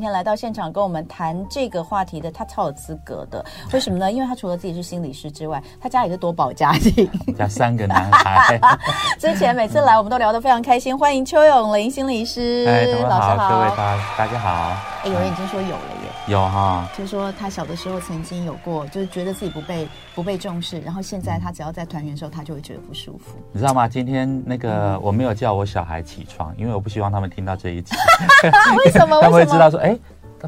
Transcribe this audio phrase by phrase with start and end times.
[0.00, 3.44] 今天来到现场跟我们谈这个话题的，他超有资格的。
[3.74, 4.10] 为什么呢？
[4.10, 7.06] 因为他除了自己是心理师之外，他家也是多宝家庭，
[7.36, 8.58] 家三个男孩。
[9.20, 10.96] 之前每次来，我们都聊得非常开心。
[10.96, 14.74] 欢迎邱永林心理师，哎，老师好，各位大大家好。
[15.04, 15.99] 哎，有人已经说有了耶，
[16.30, 23.36] 有哈，就说他小的时候曾经有过，就是觉得自己不被不被重视，然后现在他只要在团圆的时候，他就会觉得不舒服。
[23.50, 23.88] 你知道吗？
[23.88, 27.96] 今天那个我没有叫我小孩起床，因为我不希望他们听到这一集。
[28.78, 29.18] 为什么？
[29.22, 29.98] 他们会知道说，哎，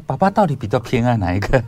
[0.05, 1.61] 爸爸到底比较偏爱哪一个？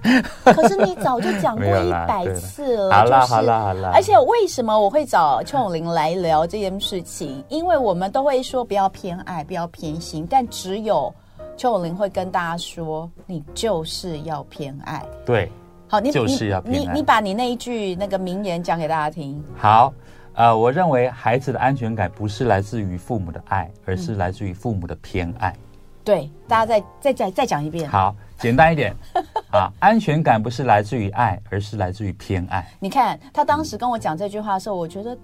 [0.45, 2.95] 可是你早就讲过一百 次了。
[2.95, 3.91] 好啦好啦好啦。
[3.93, 7.43] 而且为什么我会找邱永林来聊这件事情？
[7.49, 11.13] 因为我们都会说不要偏爱，不要偏心，但只有。
[11.57, 15.51] 邱永林会跟大家说：“你就是要偏爱。”对，
[15.87, 16.79] 好，你就是要偏爱。
[16.79, 19.43] 你你，你把你那一句那个名言讲给大家听。
[19.57, 19.93] 好，
[20.33, 25.49] 呃，我认为孩子的安全感不是来自于父母的爱，而是来自于父母的偏爱。
[25.51, 25.59] 嗯、
[26.03, 27.89] 对，大家再再再再讲一遍。
[27.89, 28.93] 好，简单一点
[29.51, 32.67] 啊，安全感不是来自于爱，而是来自于偏爱。
[32.79, 35.17] 你看他当时跟我讲这句话的时候，我觉得。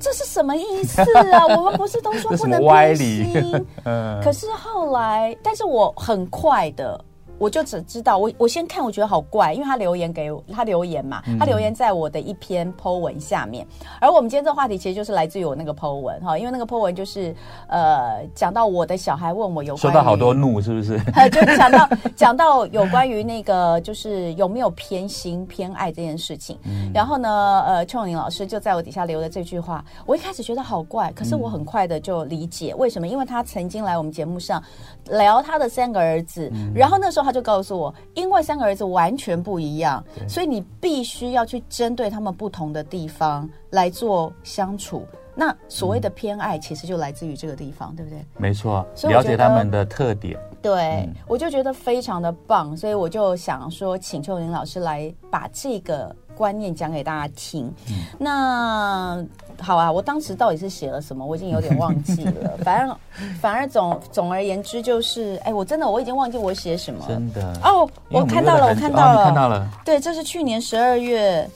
[0.00, 1.00] 这是什么意思
[1.32, 1.46] 啊？
[1.54, 3.66] 我们不是都说不能偏心？
[4.24, 6.98] 可是后来，但是我很快的。
[7.40, 13.66] 我就只知道，我我先看，我觉得好怪，因为他留言给我，他留言嘛，他留言在我的一篇 po 文下面。
[13.98, 17.34] 而我们今天这个话题其实就是来自于我那个 po 文哈，因为那个 po 文就是
[17.66, 20.98] 呃讲到我的小孩问我有关于，收到好多怒是不是？
[21.32, 26.58] 就讲到讲到有关于那个就是有没有偏心偏爱这件事情。
[26.92, 34.62] 然后呢，呃，邱永林老师就在我底下留了这句话，我一开始觉得好怪，可是我很快的就理解为什么，因为他曾经来我们节目上
[35.08, 37.40] 聊他的三个儿子，然后那时候他。
[37.40, 45.06] 就告诉我，因为三个儿子完全不一样，所以你必须要去针对他们不同的地方来做相处。
[45.32, 48.18] 那所谓的偏爱，其实就来自于这个地方，对不对？
[48.36, 50.36] 没错，了解他们的特点。
[50.60, 56.14] 对，嗯、我就觉得非常的棒，所以我就想说，请邱林老师来把这个。
[56.36, 59.22] 观念讲给大家听，嗯、那
[59.60, 62.56] 好啊，我当时到底是写了什么，我已经有点忘记了。
[62.64, 62.96] 反正，
[63.40, 67.08] 反而总总而言之就是，哎，我真的我已经忘记我写什么了。
[67.08, 69.68] 真的哦，我看到了，我看到了，哦、看到了。
[69.84, 71.48] 对，这是去年十二月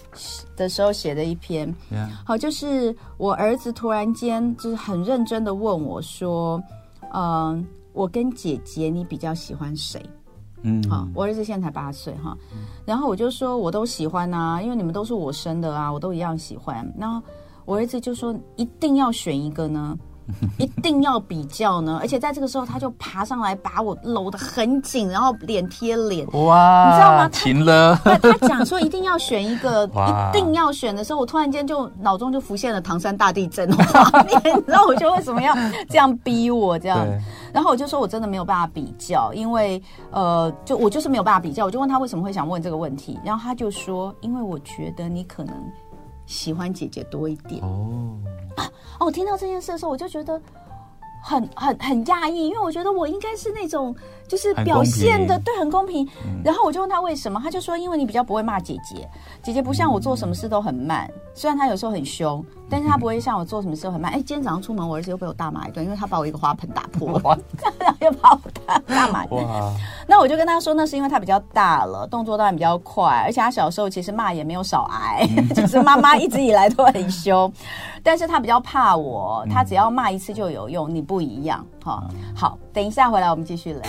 [0.57, 1.75] 的时候写的一篇。
[2.25, 6.63] 好，就是我儿子突然间就是很认真的问我说，
[7.13, 10.01] 嗯、呃，我跟姐姐你比较喜欢谁？
[10.67, 12.35] 嗯，好，我儿子现在才八岁哈，
[12.87, 16.91] 然后我就说我都喜欢啊，因为你们都是我生的啊，我都一样喜欢。
[16.99, 17.21] 然后
[17.65, 19.97] 我儿子就说一定要选一个呢，
[20.59, 27.29] 一定要比较呢，而且在这个时候他就爬上来把我搂得很紧，然后脸贴脸，哇，你知道吗？
[27.29, 27.99] 停了。
[28.05, 29.85] 他他讲说一定要选一个，
[30.33, 35.55] 一定要选的时候，我突然间就脑中就浮现了唐山大地震的画面， 你知道我就为什么要
[35.89, 37.07] 这样逼我这样？
[37.53, 39.81] 然后我就说，我真的没有办法比较，因为
[40.11, 41.65] 呃，就我就是没有办法比较。
[41.65, 45.55] 我就问他为什么会想问这个问题，然后他就说，因为我觉得你可能
[46.27, 47.63] 喜欢姐姐多一点。
[47.63, 48.19] 哦，
[48.57, 48.71] 啊，
[49.01, 50.41] 哦，我听到这件事的时候，我就觉得
[51.23, 53.95] 很很很讶异，因为我觉得我应该是那种。
[54.27, 56.09] 就是表现的对很公平，
[56.45, 59.09] 然后我就问他为什么，他就说因为你比较不会骂姐姐，
[59.43, 64.13] 姐姐不像我做什么事都很慢，虽然她有时候很凶，但是她不会像我做什么事都很慢。
[64.13, 67.39] 哎，今天早上出门，我儿子又被我大骂一顿，因为他把我一个花盆打破了
[67.79, 69.45] 然后又把我大大骂一顿。
[70.09, 77.53] 那我就跟他说，那是因为他比较大了，动作当然比较快，而且他小时候其实骂也没有少挨，就是妈妈一直以来都很凶，
[78.03, 82.03] 但是他比较怕我，他只要骂一次就有用，你不一样哈。
[82.35, 83.83] 好，等一下回来我们继续聊。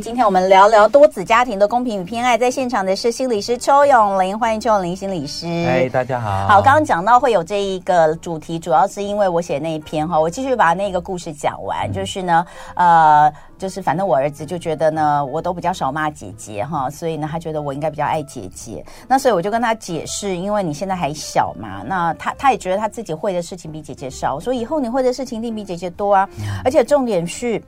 [0.00, 5.46] 今天我们聊聊多子家庭的公平与偏爱，在现场的是心理师邱永林，欢迎邱永林心理师。
[5.46, 6.48] 哎，大家好。
[6.48, 11.88] 好，刚刚讲到会有这一个主题，主要是因为我写那一篇哈，我继续把那个故事讲完。
[11.88, 12.44] 嗯、就是呢，
[12.74, 18.84] 呃，就是反正我儿子就觉得呢，我都比较少骂姐姐哈，所以呢，他觉得我应该比较爱姐姐。
[19.06, 26.28] 那所以我就跟他解释，因为你现在还小嘛，那他他也觉得他自己会的事情比姐姐少，所以以后你会的事情一定比姐姐多啊。
[26.38, 27.62] 嗯、而且重点是。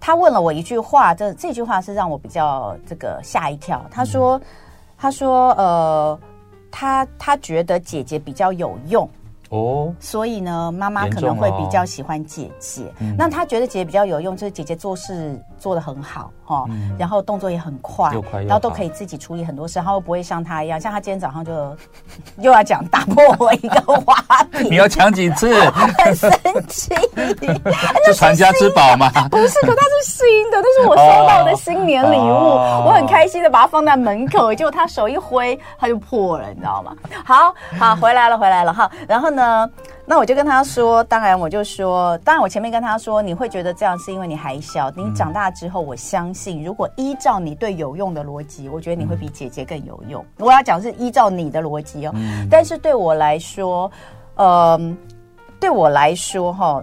[0.00, 3.84] 他问了我一句话，这这句话是让我比较这个吓一跳。
[3.90, 4.40] 他说：“、
[4.96, 6.18] 他说，呃，
[6.70, 9.08] 他他觉得姐姐比较有用。”
[9.50, 12.84] 哦，所以呢，妈妈可能会比较喜欢姐姐。
[12.84, 21.76] 哦嗯、那她觉得姐姐比较有用，就是姐姐做事做得很好哈，嗯、然后动作也很快，又快又然后都可以自己处理很多事，然后不会像她一样，像她今天早上就
[22.38, 24.14] 又要讲打破我一个花
[24.52, 24.66] 瓶。
[24.70, 25.52] 你要讲几次？
[25.98, 26.30] 很生
[26.68, 26.94] 气。
[28.06, 29.10] 是传家之宝吗？
[29.30, 36.94] 不是，可它是新的，那是我收到的新年礼物，哦、我很开心的把它放在门口，结果她手一挥，它就破了，你知道吗？
[37.24, 38.88] 好好，回来了，回来了哈。
[39.08, 39.39] 然后呢？
[39.40, 39.70] 呢，
[40.04, 50.22] 那我就跟他说，当然我就说，当然我前面跟他说，你会觉得这样是因为你还小，你长大之后，我相信如果依照你对有用的逻辑，我觉得你会比姐姐更有用。
[50.36, 52.14] 我要讲是依照你的逻辑哦，
[52.50, 53.90] 但是对我来说，
[54.34, 54.78] 呃，
[55.58, 56.82] 对我来说哈，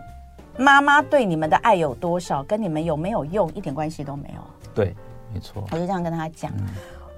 [0.58, 4.42] 妈妈对你们的爱有多少，跟你们有没有用一点关系都没有。
[4.74, 4.96] 对，
[5.32, 6.52] 没错，我就这样跟他讲。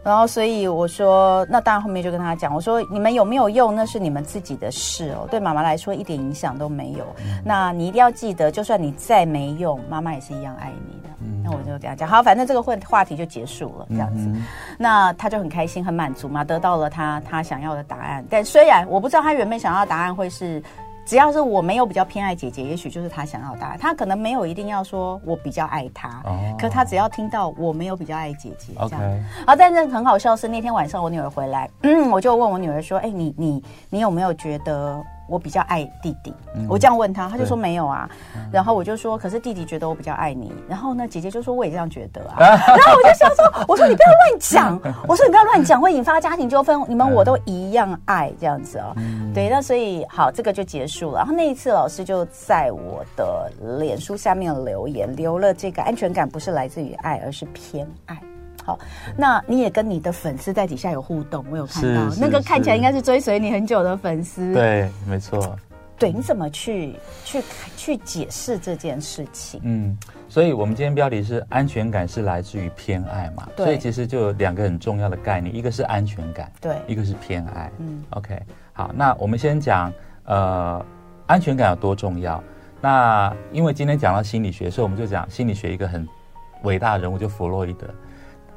[0.02, 7.06] 然后，所以我说，那当然后面就跟他讲，我说你们有没有用，那是你们自己的事哦，对妈妈来说一点影响都没有。
[7.18, 11.10] 嗯、那你一定要记得，就算你再没用，妈妈也是一样爱你的。
[11.22, 14.26] 嗯、那我就这样讲，好，反正这个话话题就结束了，这样子。
[14.28, 14.44] 嗯、
[14.78, 18.26] 那他就很开心、很满足嘛，得到了他他想要的答案。
[18.30, 20.64] 但虽然我不知道他原本想要的答案会是。
[21.10, 23.80] 只要是我没有比较偏爱姐姐，也许就是他想要的答案。
[23.80, 29.02] 他可能没有一定要说我比较爱他，哦、可他只要听到我没有比较爱姐姐这样。
[29.48, 38.10] 好，但是很好笑是那天晚上我女儿回来，嗯，我就问我女儿说：“哎、欸，你你你有没有觉得？”我比较爱弟弟，嗯、我这样问他，他就说没有啊。
[38.52, 40.52] 然后我就说，可是弟弟觉得我比较爱你。
[40.68, 42.36] 然后呢，姐姐就说我也这样觉得啊。
[42.40, 46.84] 然后我就想说，我说你不要乱讲， 我说你不要乱讲，会引发家庭纠纷。
[46.88, 48.94] 你们我都一样爱这样子哦。
[48.98, 51.20] 嗯、对，那所以好，这个就结束了。
[51.20, 58.18] 然后那一次老师就在我的脸书下面留言，留了这个安全感不是来自于爱，而是偏爱。
[59.16, 64.54] 那你也跟你的粉丝在底下有互动，我有看到那个看起来应该是追随你很久的粉丝。
[64.54, 65.56] 对，没错。
[65.98, 66.96] 对，你怎么去
[67.26, 67.44] 去
[67.76, 69.60] 去解释这件事情？
[69.66, 69.98] 嗯，
[70.30, 73.46] 所以我们今天标题是安全感是来自于偏爱嘛？
[73.54, 73.66] 对。
[73.66, 77.70] 所以其实就有两个很重要的概念，一个是安全感，对，一个是偏爱。
[77.80, 78.42] 嗯，OK。
[78.72, 79.92] 好，那我们先讲
[80.24, 80.86] 呃
[81.28, 82.42] 安全感有多重要。
[82.80, 86.08] 那因为今天讲到心理学，所以我们就讲心理学一个很
[86.64, 87.86] 伟大的人物，就弗洛伊德。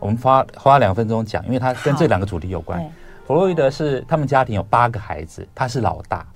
[0.02, 2.84] 我们花花两分钟讲，因为他跟这两个主题有关。
[3.25, 6.26] 弗洛伊德是他们家庭有八个孩子，他是老大。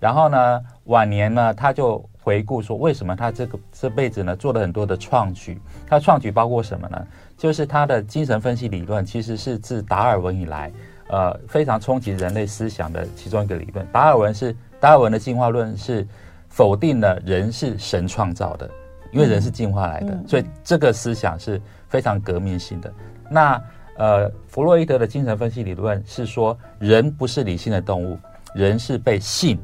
[0.00, 5.60] 然后呢，晚年呢，他就回顾说，为什么他这个这辈子呢做了很多的创举？
[5.86, 7.06] 他的创举包括什么呢？
[7.36, 10.72] 就是他的精神分析理论，其实是自达尔文以来，
[11.08, 13.86] 呃，非常冲击人类思想的其中一个理论。
[13.92, 16.06] 达尔文是达尔文的进化论是
[16.48, 18.68] 否定了人是神创造的，
[19.12, 21.60] 因为人是进化来的，所以这个思想是。
[21.92, 22.90] 非常革命性的。
[23.30, 23.62] 那
[23.98, 28.18] 呃，弗洛伊德的精神分析理论是说，人不是理性的动物，
[28.54, 29.60] 人是被性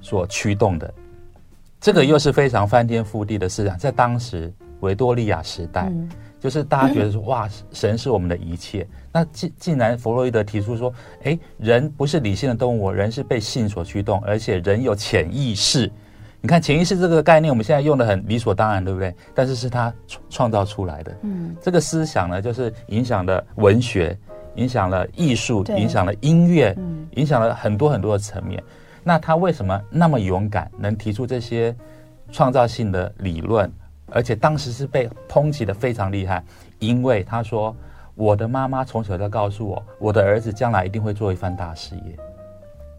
[0.00, 0.94] 所驱动的。
[1.80, 6.08] 这个又是非常翻天覆地的思想，在当时维多利亚时代，嗯、
[6.38, 8.86] 就是大家觉得说，哇，神是我们的一切。
[9.12, 15.90] 那竟竟然弗洛伊德提出说，诶，人不是理性的动物，人是被性所驱动，而且人有潜意识。
[16.46, 19.12] 你看潜意识这个概念，我们现在用的很理所当然，对不对？
[19.34, 19.92] 但是是他
[20.30, 21.12] 创造出来的。
[21.22, 24.16] 嗯，这个思想呢，就是影响了文学，
[24.54, 28.62] 影响了艺术，影响了音乐，嗯，影响了很多很多的层面。
[29.02, 31.74] 那他为什么那么勇敢，能提出这些
[32.30, 33.68] 创造性的理论？
[34.12, 36.44] 而且当时是被抨击的非常厉害，
[36.78, 37.74] 因为他说，
[38.14, 42.16] 我的妈妈从小就告诉我，我的儿子将来一定会做一番大事业。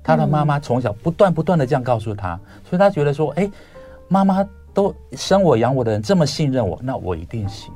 [0.07, 3.51] 他的妈妈从小不断不断的这样告诉他，所以他觉得说，哎，
[4.07, 7.74] 妈妈都生我养我的人这么信任我，那我一定行。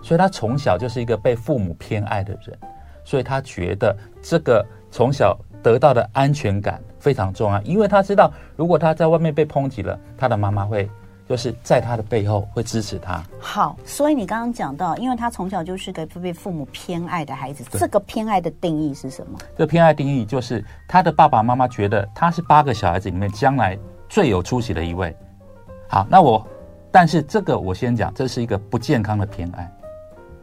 [0.00, 2.58] 所以他从小就是一个被父母偏爱的人，
[3.04, 10.88] 所以他觉得这个从小得到的安全感非常重要，因为他知道如果他在外面被抨击了，他的妈妈会。
[11.30, 13.22] 就是在他的背后会支持他。
[13.38, 19.38] 好，所以你刚刚讲到，因为他从小就是个被父母偏爱的孩子，这个偏爱的定义是什么？
[19.56, 25.16] 这个偏爱定义就是他的爸爸妈妈觉得他是八个小孩子里面将来最有出息的一位。
[25.86, 26.44] 好，那我，
[26.90, 29.72] 但是这个我先讲，这是一个不健康的偏爱。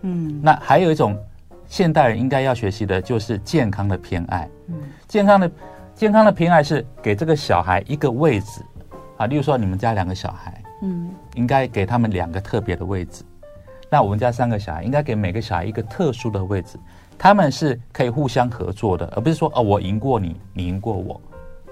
[0.04, 1.22] 嗯，那还有一种
[1.66, 4.50] 现代人应该要学习的就是健康的偏爱。
[4.68, 4.76] 嗯，
[5.06, 5.52] 健康的
[5.94, 8.62] 健康的偏爱是给这个小孩一个位置
[9.18, 10.64] 啊，例如说你们家两个小孩。
[10.82, 13.24] 嗯，应该给他们两个特别的位置。
[13.90, 16.78] 那我们家三个小孩，应该给每个小孩一个特殊的位置。
[17.18, 21.20] 他们是可以互相合作的，而不是说哦，我赢过你，你赢过我。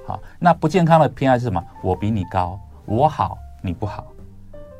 [0.07, 1.63] 好，那不健康的偏爱是什么？
[1.83, 4.07] 我比你高，我好，你不好。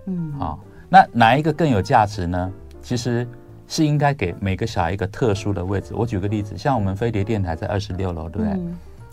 [0.06, 2.52] 嗯，好，那哪一个更有价值呢？
[2.82, 3.28] 其实
[3.68, 5.94] 是应该给每个小孩一个特殊的位置。
[5.94, 8.60] 我举个例子，像我们飞碟电台在二十六楼，对不对？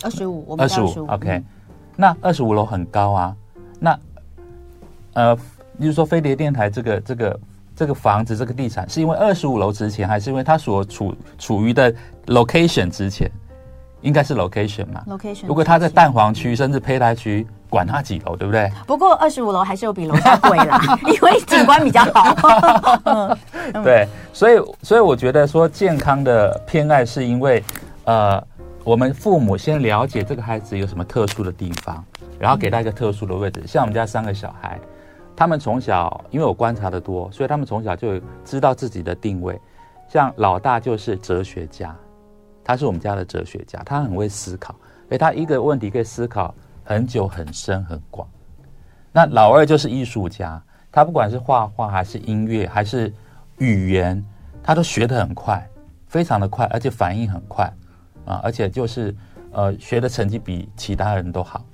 [0.05, 1.07] 二十五，我们二十五。
[1.09, 1.45] OK，嗯，
[1.97, 3.37] 那二十五楼很高啊，
[3.81, 3.99] 那。
[5.15, 7.41] 呃，比如说飞碟电台这个这个
[7.77, 11.93] 这个房子这个地产，是因为二十五楼值钱，还是因为它所处处于的
[12.27, 13.31] location 值钱？
[14.03, 15.03] 应该是 location 嘛。
[15.09, 15.47] location。
[15.47, 18.69] 如果它在蛋黄区，甚至胚胎区，管它几楼，对不对？
[18.85, 23.39] 不过二十五楼还是有比楼下贵啦， 因为景观比较好。
[23.85, 27.63] 对，所以所以我觉得说健康的偏爱是因为，
[28.05, 28.43] 呃，
[28.83, 32.05] 我们父母先了解这个孩子有什么特殊的地方，
[32.41, 33.61] 然后给他一个特殊的位置。
[33.61, 34.81] 嗯、像我们家三个小孩，
[35.37, 39.61] 他们从小因为我观察的多，所以他们从小就知道自己的定位。
[40.09, 41.97] 像老大就是哲学家，
[42.63, 44.75] 他是我们家的哲学家，他很会思考，
[45.09, 48.29] 所以他一个问题可以思考很久、很深、很广。
[49.11, 53.13] 那老二就是艺术家，他不管是画画还是音乐还是
[53.59, 54.23] 语言，
[54.63, 55.67] 他都学得很快，
[56.07, 57.73] 非常的快，而且反应很快。
[58.25, 59.13] 啊，而且就是，
[59.51, 61.65] 呃，学的成绩比其他人都好。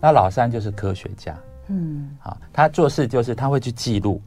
[0.00, 1.36] 那老三就是科学家，
[1.68, 4.20] 嗯，好，他做事就是他会去记录，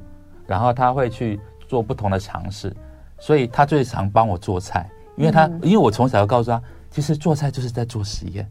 [0.45, 2.75] 然后他会去做不同的尝试，
[3.17, 8.47] 所以他最常帮我做菜，因为他，嗯、因为我从小就告诉他，其实做菜就是在做实验，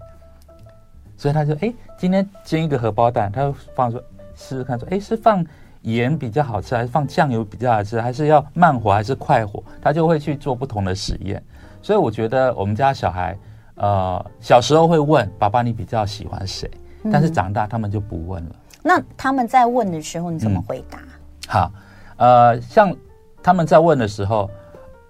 [1.17, 4.01] 所以他就，哎，今天煎一个荷包蛋，他就放说
[4.35, 5.45] 试试看，说，哎，是放
[5.83, 11.43] 盐比较好吃，还是放酱油比较好吃，还是要慢火还是快火，他就会去做不同的实验。
[11.83, 13.39] 所以我觉得我们家小孩，
[13.77, 16.71] 呃，小时候会问爸爸你比较喜欢谁，
[17.13, 18.51] 但是长大他们就不问了。
[18.83, 20.99] 那他们在问的时候你怎么回答？
[20.99, 21.09] 嗯、
[21.49, 21.73] 好，
[22.17, 22.95] 呃，像
[23.43, 24.51] 他们在问的时候，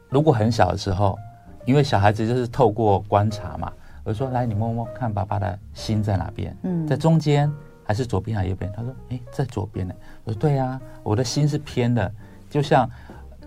[0.08, 1.18] 如果很小的时候，
[1.64, 3.72] 因为小孩子就是透过观察嘛，
[4.04, 6.56] 我说来你摸摸看爸爸的心在哪边？
[6.62, 7.52] 嗯，在中间
[7.84, 8.70] 还是左边还是右边？
[8.75, 9.94] 他说哎，在左边呢。
[10.25, 12.12] 我说对呀，我的心是偏的，
[12.50, 12.88] 就像，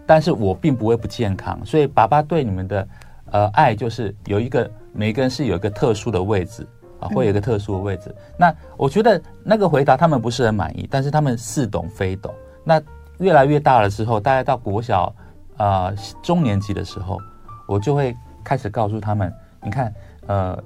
[0.05, 2.87] 但是我并不会不健康，所以爸爸对你们的。
[3.33, 6.67] 呃，爱就是有一个，每个人是有一个特殊的位置
[7.01, 8.09] 啊，会有一个特殊的位置。
[8.09, 12.33] 嗯、那我觉得那个回答他们不是很满意，但是他们似懂非懂。
[12.63, 12.81] 那
[13.17, 15.13] 越来越大了之后，大概到国小
[15.57, 17.19] 啊、呃、中年级的时候，
[17.67, 19.93] 我就会开始告诉他们，你看，
[20.27, 20.63] 呃，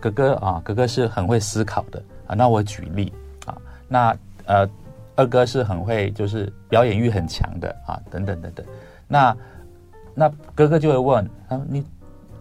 [0.00, 2.34] 哥哥啊，哥哥是很会思考的啊。
[2.34, 3.12] 那我举例
[3.46, 3.56] 啊，
[3.88, 4.16] 那
[4.46, 4.68] 呃，
[5.16, 8.66] 二哥是很会就是表演欲很强的啊，等等等等。
[9.08, 9.36] 那
[10.14, 11.84] 那哥哥就会问他：“你，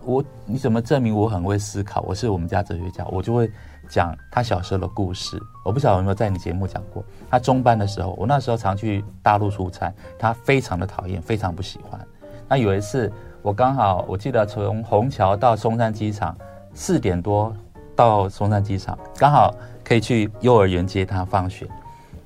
[0.06, 2.02] 我你怎么证明我很会思考？
[2.08, 3.50] 我是我们家哲学家。”我就会
[3.90, 5.42] 讲他小时候的故事。
[5.64, 7.04] 我不晓得有没有在你节目讲过。
[7.30, 12.00] 他中班的时候，我那时候常去大陆出差，他非常的讨厌，非常不喜欢。
[12.48, 16.38] 那有一次，我刚好我记得从虹桥到松山机场
[16.74, 17.56] 四点多
[17.96, 21.68] 到松山机场，刚好可以去幼儿园接他放学。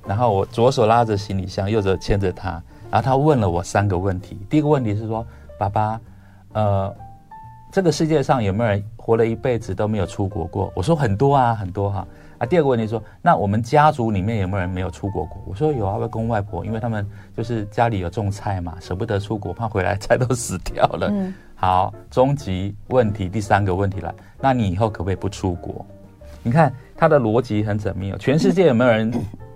[0.06, 4.38] 然后我左手拉着行李箱，右手牵着他，然后他问了我三个问题。
[4.48, 5.26] 第一个问题是说。
[5.58, 6.00] 爸爸，
[6.54, 6.96] 呃，
[7.72, 10.72] 这个世界上有没有人活了一辈子都没有出国过？
[10.74, 12.06] 我说很多啊，很多哈、啊。
[12.38, 15.40] 啊，第二个问题说，那我们家族里面有没有人没有出国过？
[15.46, 21.08] 我说有啊，外公外婆，因为他们就是家里有种菜嘛，舍不得出国，怕回来菜都死掉了。
[21.12, 21.32] 嗯。
[21.54, 25.84] 好，终极问题，第三个问题来，那你以后可不可以不出国？
[26.42, 28.16] 你看他的逻辑很缜密哦。
[28.18, 29.12] 全世界有没有人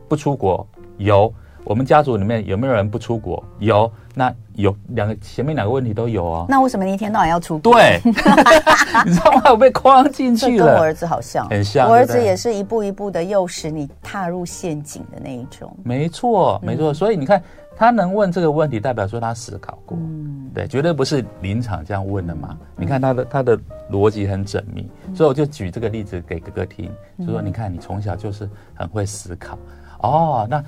[0.07, 0.65] 不出国？
[0.99, 1.33] 有。
[1.65, 3.43] 我们家族里面有没有人不出国？
[3.59, 6.47] 有，那有两个前面两个问题都有哦。
[6.47, 7.73] 那为什么你一天到晚要出国？
[7.73, 9.43] 对， 你知道吗？
[9.51, 10.67] 我被框进去了。
[10.67, 11.89] 跟我儿子好像，很像。
[11.89, 15.75] 我儿子也是一步一步的诱使你踏入陷阱的那一种。
[15.83, 16.93] 没错，没错。
[16.93, 17.43] 所以你看，
[17.75, 19.97] 他能问这个问题，代表说他思考过。
[19.99, 22.55] 嗯，对，绝对不是临场这样问的嘛。
[22.77, 23.59] 你看他的他的
[23.91, 29.59] 逻辑很缜密，所以我就举这个例子给哥哥听，就说你看你从小就是很会思考
[30.03, 30.63] 哦，那。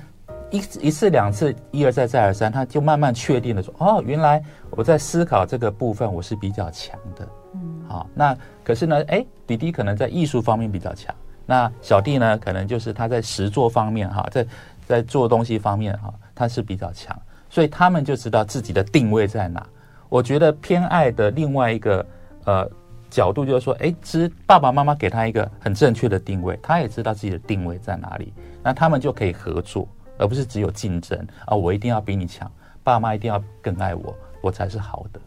[0.49, 11.13] 一一次两次一而再再而三，他就慢慢确定了说：“哦，原来我在思考这个部分我是比较强的。”嗯，好，那可是呢，哎，弟弟可能在艺术方面比较强，
[11.45, 14.47] 那小弟呢，可能就是他在实作方面哈，在
[14.85, 17.17] 在做东西方面哈，他是比较强，
[17.49, 19.65] 所以他们就知道自己的定位在哪。
[20.07, 22.05] 我觉得偏爱的另外一个
[22.45, 22.69] 呃
[23.09, 28.31] 角度就是说，哎，知爸爸妈妈给他一个很正确的定位，他也知道自己的定位在哪里，
[28.63, 29.85] 那他们就可以合作。
[30.17, 31.55] 而不是只有竞争啊！
[31.55, 32.51] 我一定要比你强，
[32.83, 35.19] 爸妈一定要更爱我，我才是好的。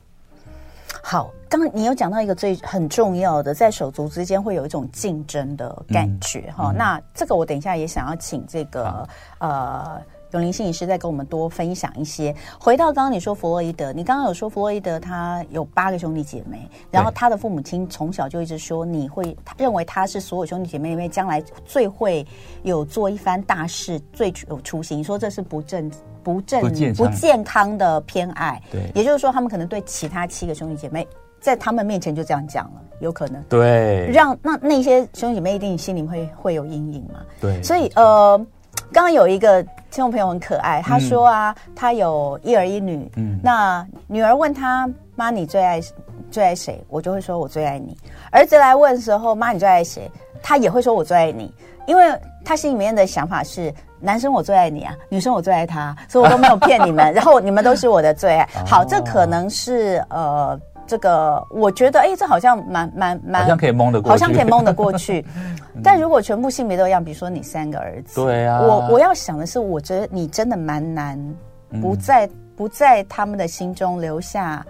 [1.02, 6.76] 好，刚刚你有讲到一个最很重要的，在手足之间会有一种竞争的感觉哈、嗯。
[6.76, 10.00] 那这个我等一下也想要请这个呃。
[10.32, 12.34] 永林心理师再跟我们多分享一些。
[12.58, 22.24] 回到刚刚你说弗洛伊德，你刚刚有说弗洛伊德他有八个兄弟姐妹，然后他的父母亲从小就一直说你会认为他是所有兄弟姐妹里面将来最会
[22.62, 24.94] 有做一番大事、最有出息。
[24.94, 25.90] 你说这是不正、
[26.22, 26.60] 不正、
[26.94, 28.62] 不健康的偏爱。
[28.70, 31.06] 对，也就是说他们可能对其他七个兄弟姐妹
[31.40, 33.42] 在他们面前就这样讲了，有可能。
[33.48, 37.20] 对，让那那些兄弟姐妹一定心里会会有阴影嘛？
[37.40, 38.40] 对，所以呃。
[38.92, 45.80] 刚刚有一个听众朋友很可爱，他说啊，嗯、他有一儿一女，嗯，那女儿问他妈，你最爱
[46.30, 46.82] 最爱谁？
[46.88, 47.96] 我就会说我最爱你。
[48.30, 50.10] 儿子来问的时候，妈你最爱谁？
[50.42, 51.52] 他也会说我最爱你，
[51.86, 58.48] 因为他心里面的想法是男生我最爱你啊，女生我最爱他，所以我都没有骗你们， 然后你们都是我的最爱。
[58.64, 60.58] 好，这可能是呃。
[60.90, 65.24] 这个我觉得，哎，这好像蛮蛮蛮，好像可以蒙得过去，好像可以蒙得过去。
[65.84, 71.16] 但如果全部性别都一样，比如说你三个儿子，对啊，我我要想的是，我觉得你真的蛮难，
[71.80, 74.66] 不在、嗯、不在他们的心中留下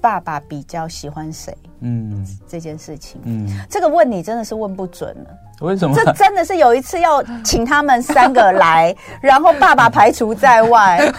[0.00, 5.30] 爸爸比较喜欢谁，嗯，这件事情，嗯，这个问你真的是问不准了。
[5.62, 5.96] 为什么？
[5.96, 11.12] 这真的是有一次要请他们三个来， 然后爸爸排除在外。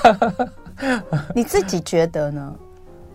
[1.35, 2.55] 你自己觉得呢？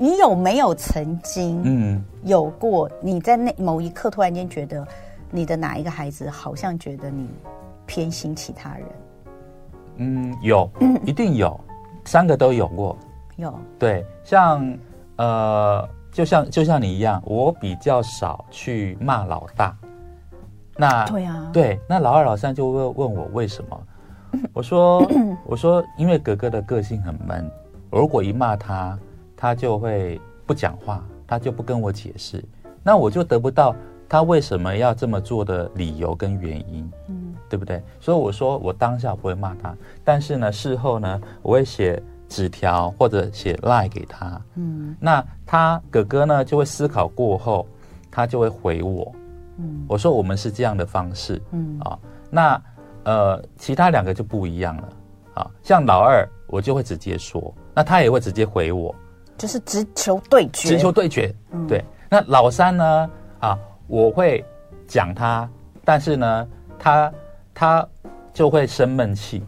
[0.03, 2.91] 你有没有曾经嗯有过？
[3.01, 4.85] 你在那某一刻突然间觉得
[5.31, 7.29] 你的哪一个孩子好像觉得你
[7.87, 8.87] 偏心其他人？
[9.99, 10.69] 嗯，有，
[11.07, 11.57] 一定有，
[12.05, 12.99] 三个都有过。
[13.37, 14.77] 有对，像
[15.19, 19.73] 呃，就像就像你一样，我比较少去骂老大。
[20.77, 23.81] 那对啊，对，那老二老三就会问我为什么？
[24.53, 25.09] 我说
[25.47, 27.49] 我说，因为哥哥的个性很闷，
[27.89, 28.99] 我如果一骂他，
[29.43, 32.45] 他就会不讲话，他就不跟我解释，
[32.81, 33.75] 那我就得不到
[34.09, 37.83] 他为什么要这么做的理由跟原因，嗯，对不对？
[37.99, 47.67] 所以我说我当下不会骂他，但是呢，事后呢，我会写纸条或者写 line 给他，嗯，那他哥哥呢就会思考过后，
[48.13, 49.13] 他就会回我。
[49.57, 51.99] 嗯，我说我们是这样的方式，嗯啊，
[52.31, 52.63] 那
[53.03, 54.89] 呃，其他两个就不一样了
[55.35, 55.51] 啊。
[55.65, 58.95] 像老二，我就会直接说，那他也会直接回我，
[59.37, 61.35] 就是直球对决，直球对决。
[61.51, 63.11] 嗯、对，那老三呢？
[63.41, 64.45] 啊，我会
[64.87, 65.49] 讲他，
[65.85, 66.49] 但是呢，
[66.79, 67.13] 他
[67.53, 67.89] 他
[68.33, 69.45] 就会生闷气。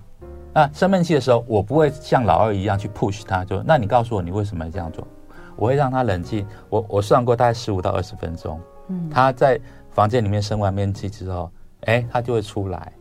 [0.52, 5.06] 那生闷气的时候，我不会像老二一样去 push 他，就那你告诉我你为什么这样做？
[5.56, 6.46] 我会让他冷静。
[6.68, 9.60] 我我算过大概十五到二十分钟，嗯，他在。
[9.94, 11.48] 房间里面生完闷气之后，
[11.82, 12.92] 哎，他就会出来，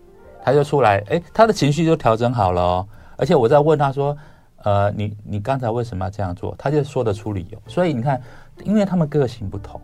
[0.43, 2.87] 他就出来，哎，他的情绪就调整好了哦。
[3.17, 4.15] 而且我在问他说，
[4.63, 6.55] 呃，你你刚才为什么要这样做？
[6.57, 7.61] 他就说得出理由。
[7.67, 8.21] 所以你看，
[8.63, 9.79] 因为他们个性不同，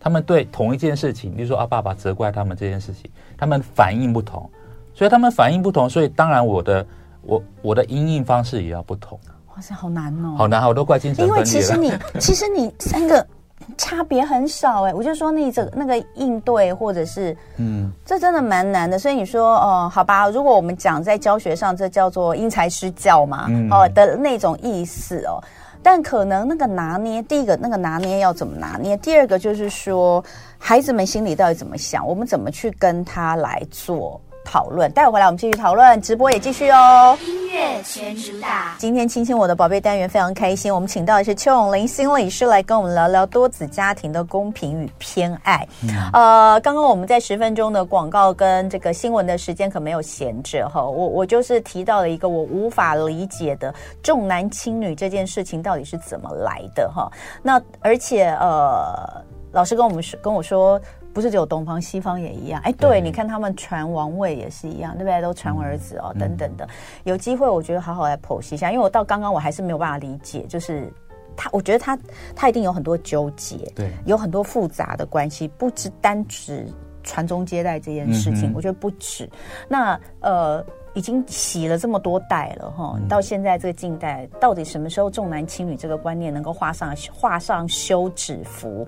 [0.00, 4.50] 他们对同一件事情，比如说啊，爸爸责怪他们这件事情，他们反应不同，
[4.94, 6.86] 所以他们反应不同，所以当然我的
[7.22, 9.18] 我我的应应方式也要不同。
[9.54, 11.48] 哇塞，好难哦，好难，我都怪精神分裂了。
[11.48, 13.26] 因为其实你其实你三个。
[13.76, 18.98] 差别很少哎、欸，我就说那这个那个应对或者是，嗯，这真的蛮难的。
[18.98, 25.42] 所以你说哦、呃，好吧，如果我们讲在教学上，这叫做因材施教嘛，嗯、哦的那种意思哦。
[25.84, 30.24] 但可能那个拿捏，第一个那个拿捏要怎么拿捏，第二个就是说
[30.56, 34.20] 孩子们心里到底怎么想，我们怎么去跟他来做。
[34.44, 37.16] 讨论，待会回来我们继续讨论，直播也继续哦。
[37.26, 45.66] 音乐全主打，今天亲亲我的宝贝单元非常开心，我们请到的是邱永林心理师来跟我们聊聊多子家庭的公平与偏爱。
[45.82, 57.10] 嗯、呃，刚刚我们在十分钟的广告跟这个新闻的时间可没有闲着哈，我我就是提到了一个我无法理解的重男轻女这件事情到底是怎么来的哈。
[57.42, 60.80] 那而且呃，老师跟我们说跟我说。
[61.12, 62.60] 不是只有东方，西方也一样。
[62.64, 65.20] 哎，对，你看他们传王位也是一样，对不对？
[65.20, 66.68] 都传儿子哦，嗯、等等的。
[67.04, 70.92] 有机会，我觉得好好来剖析一下，因为我到刚刚我还是没有办法理解，就是
[71.36, 71.98] 他，我觉得他
[72.34, 76.66] 他一定有很多纠结，对，有很多复杂的关系，不只单指
[77.02, 79.28] 传宗接代这件事情，嗯、我觉得不止。
[79.68, 80.64] 那呃。
[80.94, 88.86] 已经洗了这么多代了哈，到现在这个近代，到底什么时候重男轻女这个观念能够画上画上休止符，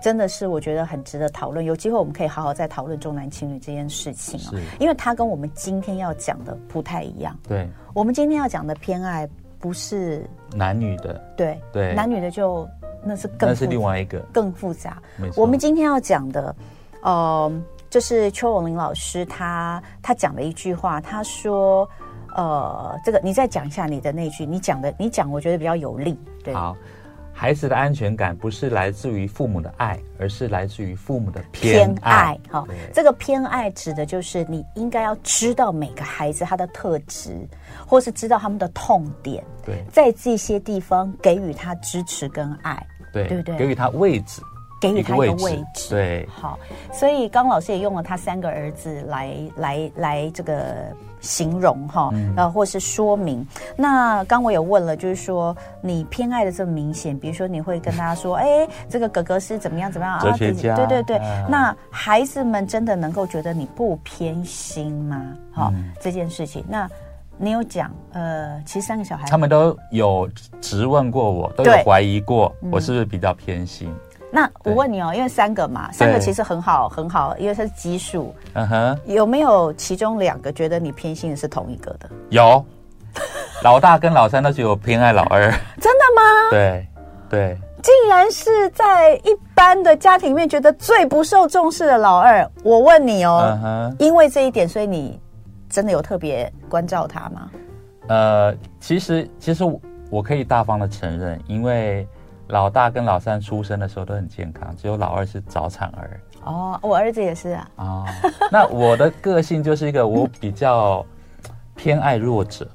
[0.00, 1.64] 真的是我觉得很值得讨论。
[1.64, 7.38] 有机会我们可以好好再讨论重男轻女这件事情啊，因为它跟我们今天要讲的不太一样。
[7.46, 12.66] 对，我们今天要讲的偏爱不是男女的，对对，男女的就
[13.04, 15.02] 那是更那是另外一个更复杂。
[15.36, 16.56] 我们今天要讲的，
[17.02, 17.52] 呃。
[17.92, 21.86] 就是邱永林老师他他讲的一句话，他说
[22.34, 26.74] ：“呃，这个你再讲一下你的那句，你讲的你讲，我觉得比较有力。”对，好，
[27.34, 32.34] 孩子的安全感不是来自于父母的爱，而是来自于父母的偏爱。
[32.50, 37.46] 好，这个偏爱指的就是你应该要知道每个孩子他的特质，
[37.86, 43.54] 或是知道他们的痛点，对，在这些地方给予他支持跟爱，对，对不对？
[43.58, 44.40] 给予他位置。
[44.82, 46.58] 给予他一个位置，对，好，
[46.92, 50.88] 所以刚老师也用了他三个儿子来来来这个
[51.20, 53.46] 形容哈，然后、嗯、或是说明。
[53.76, 60.20] 那刚我也问了，就是说你偏爱的这么明显，比如说你会跟大家说， 哎，这个哥哥是怎么样怎么样啊？
[60.20, 61.16] 哲学家，对对对。
[61.18, 65.22] 啊、那孩子们真的能够觉得你不偏心吗？
[65.52, 66.90] 好、嗯，这件事情，那
[67.38, 70.28] 你有讲，呃，其实三个小孩他们都有
[70.60, 73.88] 质问过我，都有怀疑过我是不是比较偏心。
[74.34, 78.34] 那我问你哦，因为三个嘛，三个其实很好很好，因为它是奇数。
[78.54, 82.08] 嗯哼，有没有其中两个觉得你偏心的是同一个的？
[82.30, 82.64] 有，
[83.62, 85.42] 老大跟老三都是有偏爱老二。
[85.78, 86.50] 真的吗？
[86.50, 86.86] 对
[87.28, 87.58] 对。
[87.82, 92.48] 竟然是在一般的家庭里面觉得最不受重视的老二。
[92.62, 93.96] 我问你哦，uh huh.
[93.98, 95.20] 因为这一点，所以你
[95.68, 97.50] 真的有特别关照他吗？
[98.06, 99.64] 呃，其实其实
[100.10, 102.06] 我可以大方的承认，因为
[102.52, 106.20] 老大跟老三出生的时候都很健康，只有老二是早产儿。
[106.44, 107.70] 哦，我儿子也是啊。
[107.76, 108.06] 哦，
[108.52, 111.04] 那我的个性就是一个我比较
[111.74, 112.68] 偏爱弱者，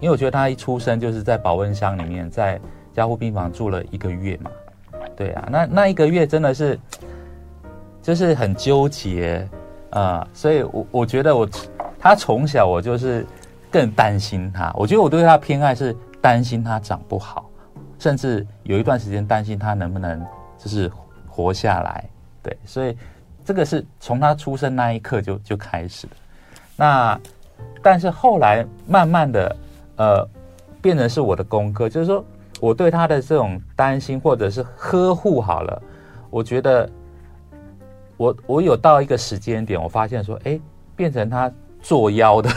[0.00, 2.60] 因为我觉得他一出生就是在保温箱里面，在
[2.92, 4.50] 加护病房住了一个月嘛。
[5.14, 6.76] 对啊，那那一个月真的是
[8.02, 9.48] 就是很纠结
[9.90, 11.48] 啊，呃，所以我我觉得我
[12.00, 13.24] 他从小我就是
[13.70, 17.43] 更担心他，我觉得我对他偏爱是担心他长不好，
[18.04, 20.22] 甚至有一段时间担心他能不能
[20.58, 20.92] 就是
[21.26, 22.04] 活下来。
[22.42, 22.94] 对，所以
[23.46, 26.12] 这个是从他出生那一刻就就开始的。
[26.76, 27.18] 那
[27.82, 29.56] 但是后来慢慢的，
[29.96, 30.28] 呃，
[30.82, 32.22] 变成是我的功课，就是说
[32.60, 35.82] 我对他的这种担心或者是呵护好了，
[36.28, 36.86] 我觉得
[38.18, 40.60] 我我有到一个时间点，我发现说，哎，
[40.94, 41.50] 变成他
[41.84, 42.50] 作妖的、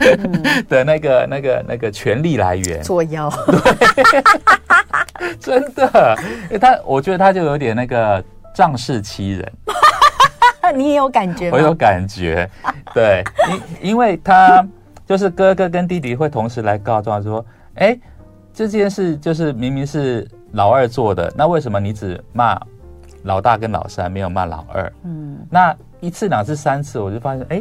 [0.00, 4.22] 嗯、 的那个那个那个权力来源，作妖，对，
[5.38, 6.16] 真的，
[6.58, 8.24] 他我觉得他就有点那个。
[8.54, 9.52] 仗势欺人，
[10.78, 11.56] 你也有感觉吗？
[11.56, 12.48] 我有感觉，
[12.94, 14.64] 对，因因为他
[15.04, 17.98] 就是哥哥跟弟弟会同时来告状说，哎，
[18.52, 22.56] 这件事就是明明是老二做的，那为什么你只骂
[23.24, 24.92] 老大跟老三，没有骂老二？
[25.02, 27.60] 嗯，那一次、两次、三次，我就发现，哎，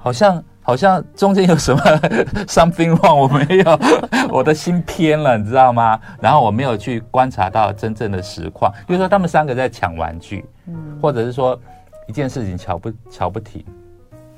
[0.00, 0.42] 好像。
[0.62, 1.80] 好像中间有什么
[2.46, 3.80] something wrong，我没有，
[4.30, 5.98] 我的心偏了，你知道吗？
[6.20, 11.58] 然后我没有去观察到真正的实况，比如说他们三个在抢玩具，嗯，或者是说
[12.06, 13.64] 一件事情瞧不瞧不停，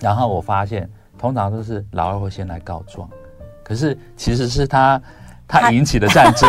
[0.00, 3.06] 然后我发现通常都是老二会先来告状，
[3.62, 5.02] 可是其实是他
[5.46, 6.48] 他引起的战争，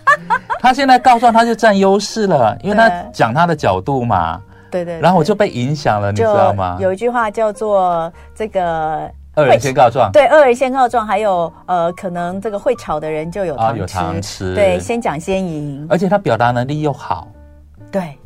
[0.60, 4.40] 他现在告状他就占优势了，因为他讲他的角度嘛。
[4.70, 6.76] 对，对对，然后我就被影响了，你知道吗？
[6.80, 11.06] 有一句话叫做“这个恶人先告状”，对，恶人先告状。
[11.06, 14.54] 还有呃，可能这个会吵的人就有糖吃，啊、有糖吃。
[14.54, 17.28] 对，先讲先赢，而且他表达能力又好。
[17.90, 18.18] 对，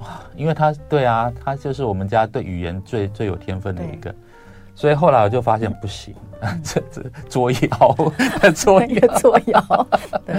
[0.00, 4.14] 哇，因为他对啊，他就是我们家对语言最最有天分的一个，
[4.74, 7.58] 所以后来我就发现不行，嗯、 这这作妖，
[8.54, 9.86] 作妖， 作妖。
[10.24, 10.34] 对，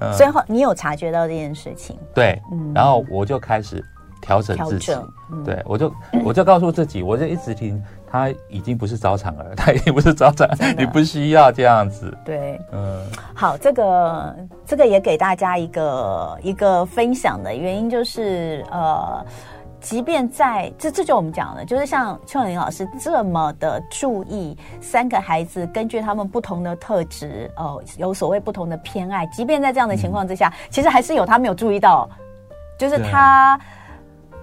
[0.00, 1.96] 嗯、所以后你有察觉到这件事情？
[2.12, 3.84] 对，嗯，然后我就开始。
[4.20, 4.92] 调整自己，
[5.30, 5.92] 嗯、对，我就
[6.24, 10.74] 我就告诉自己，我就一直听，他已经不是早产儿， 他已经不是早产，的。
[10.76, 12.16] 你不需要这样子。
[12.24, 13.02] 对，嗯，
[13.34, 19.24] 好，这个这个也给大家一个一个分享的原因就是，呃，
[19.80, 32.08] 即便在这这就我们讲了，就是像邱永林老师这么的注意三个孩子，根据他们不同的特质，哦、呃，有所谓不同的偏爱，即便在这样的情况之下，嗯、其实还是有他没有注意到，
[32.78, 33.58] 就是他。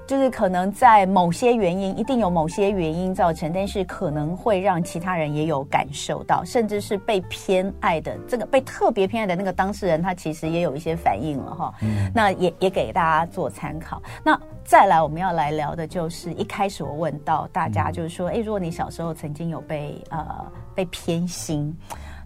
[0.08, 11.74] 就是可能在某些原因，一定有某些原因造成，但是可能会让其他人也有感受到，甚至是被偏爱的这个被特别偏爱的那个当事人，他其实也有一些反应了哈。
[11.82, 14.02] 嗯，那也也给大家做参考。
[14.24, 21.76] 那再来我们要来聊的就是一开始我问到大家，就是说，哎，如果你小时候曾经有被呃被偏心。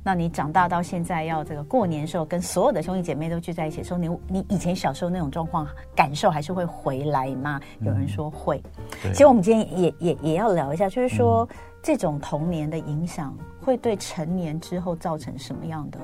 [0.10, 7.62] 那你长大到现在要这个过年的时候，跟所有的兄弟姐妹都聚在一起的时候，你你以前小时候那种状况感受还是会回来吗？
[7.82, 8.60] 有人说会。
[9.06, 16.00] 嗯、其实我们今天也也也要聊一下，就是说、嗯、这种童年的影响会对成年之后造成什么样的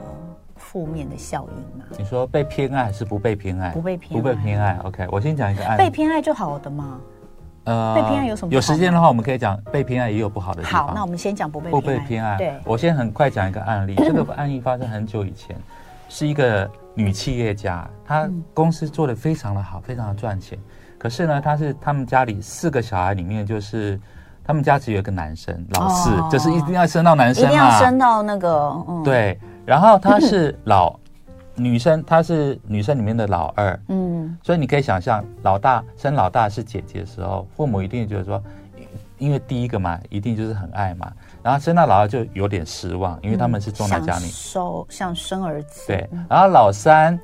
[0.56, 1.86] 负面的效应吗？
[1.98, 3.72] 你说被偏爱还是不被偏爱？
[3.72, 4.78] 不被偏爱，不被偏爱。
[4.84, 5.82] OK，我先讲一个案例。
[5.82, 7.02] 被偏爱就好的吗？
[7.66, 8.54] 呃，被偏爱有什么？
[8.54, 10.88] 有时间的话，我们可以讲被偏爱也有不好的地方。
[10.88, 12.38] 好，那我们先讲不被不被偏爱。
[12.38, 13.96] 对，我先很快讲一个案例。
[14.06, 15.56] 这个案例发生很久以前，
[16.08, 20.58] 是一个女企业家，她公司做得非常的好，非常的赚钱。
[20.98, 24.00] 可是呢，她是他们家里四个小孩里面，就是
[24.44, 28.86] 他们家只有一个男生，老四，就是一定要生到男生，一定要生到那个。
[29.04, 30.96] 对，然后他是老。
[31.56, 38.44] 女生，她是女生里面的老二，嗯，所以你可以想象，老大生老大是姐姐的时候，父母一定觉得说，
[39.18, 41.10] 因为第一个嘛，一定就是很爱嘛，
[41.42, 47.16] 然后生到老二就有点失望，因为他们是重男轻女，收像生儿子，对，然后老三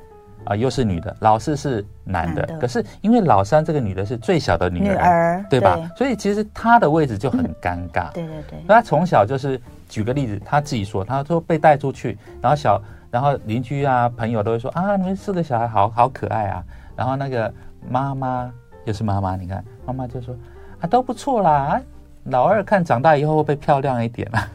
[0.44, 5.76] 啊、呃、又是女的，老四是男的，可是因为老三这个女的是最小的女儿，女儿对吧？
[5.76, 5.98] 对。
[5.98, 12.80] 所以其实她的位置就很尴尬，对 对对，她从小就是举个例子，她自己说，她说被带出去，然后小。
[13.12, 16.64] 然后邻居啊、朋友都会说啊，你们四个小孩好好可爱啊。
[16.96, 17.52] 然后那个
[17.88, 18.50] 妈妈
[18.86, 20.34] 又是妈妈，你看妈妈就说
[20.80, 21.78] 啊，都不错啦。
[22.24, 24.48] 老二看长大以后会不会漂亮一点啊？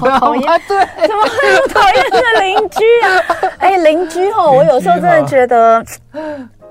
[0.00, 3.52] 好讨厌， 对，怎么会有讨厌的邻居啊？
[3.60, 5.84] 哎，邻居哦，我有时候真的觉得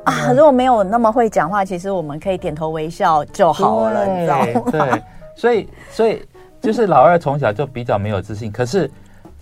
[0.04, 4.72] 啊，如果没有那么会讲话，其实我们可以点头微笑就好了，你知道吗？
[4.72, 5.04] 对，
[5.36, 6.28] 所以，所以
[6.60, 8.90] 就是老二从小就比较没有自信，可是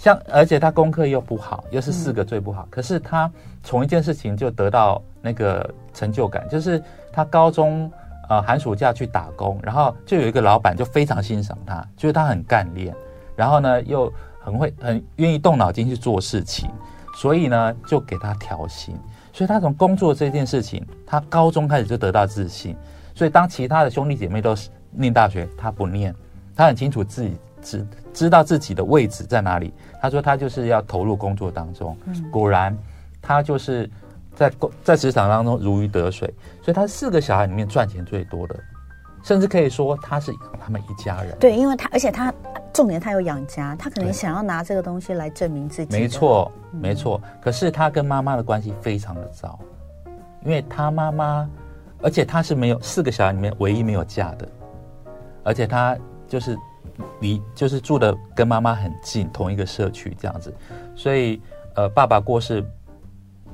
[0.05, 3.31] 像而且他功课又不好，又是四个最不好，可是他
[3.63, 6.79] 从一件事情就得到那个成就感，就是
[7.11, 7.91] 他高中。
[8.27, 12.91] 呃，寒暑假去打工，然后就有一个老板就非常欣赏他，就是他很干练，
[13.35, 16.67] 然后呢又很会很愿意动脑筋去做事情，
[17.15, 18.97] 所以呢就给他调薪。
[19.31, 22.75] 所以他从工作这件事情，他高中开始就得到自信。
[23.13, 24.55] 所以当其他的兄弟姐妹都
[24.89, 26.11] 念大学，他不念，
[26.55, 29.73] 他很清楚自己知知道自己的位置在哪里。
[30.01, 31.97] 他说他就是要投入工作当中，
[32.31, 32.77] 果然
[33.21, 33.89] 他就是。
[34.37, 34.51] 在
[34.83, 36.27] 在职场当中如鱼得水，
[36.61, 38.59] 所以他四个小孩里面赚钱最多的，
[39.23, 41.33] 甚至可以说他是养他们一家人。
[41.39, 42.33] 对，因为他而且他
[42.73, 45.97] 重点他有养家，他可能想要拿这个东西来证明自己。
[45.97, 47.21] 没错，没错。
[47.41, 49.57] 可是他跟妈妈的关系非常的糟，
[50.43, 51.49] 因为他妈妈，
[52.01, 54.45] 而且他是没有四个小孩里面唯一没有嫁的，
[55.45, 55.97] 而且他
[56.27, 56.57] 就是
[57.19, 60.53] 离就是住的跟妈妈很近，同一个社区这样子，
[60.95, 61.41] 所以
[61.75, 62.63] 呃，爸爸过世。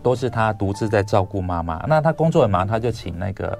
[0.03, 1.85] 都是他独自在照顾妈妈。
[1.87, 3.55] 那他工作很忙，他就请那个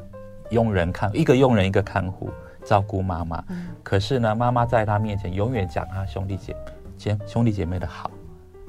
[0.50, 2.32] 佣人看，一个佣人一个看护
[2.64, 3.44] 照顾妈妈。
[3.50, 6.56] 嗯、可是呢，妈妈在他面前永远讲他兄弟姐
[6.98, 8.10] 姐兄弟姐妹的好。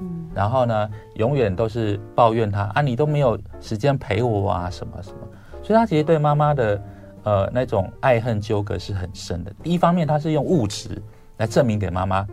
[0.00, 5.18] 嗯，然后呢，永远都是抱怨他啊，你都没有时间陪我啊，什么什么。
[5.62, 6.78] 所以他其实对妈妈的
[7.24, 9.52] 呃那种爱恨纠葛是很深的。
[9.62, 11.02] 第一方面，他是用物质
[11.36, 12.26] 来证明给妈妈，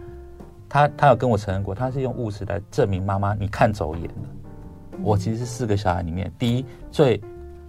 [0.68, 5.02] 他他有跟我承认过，他是用物质来证明妈妈，你看走眼了。
[5.02, 7.22] 我其实是四个小孩里面第一最